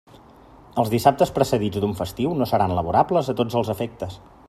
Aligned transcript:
Els 0.83 0.89
dissabtes 0.93 1.33
precedits 1.35 1.83
d'un 1.83 1.95
festiu 2.01 2.35
no 2.41 2.51
seran 2.53 2.77
laborables 2.79 3.33
a 3.35 3.41
tots 3.43 3.63
els 3.63 3.75
efectes. 3.77 4.23